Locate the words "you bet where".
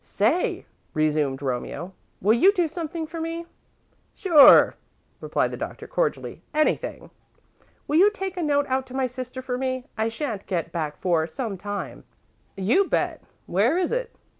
12.57-13.77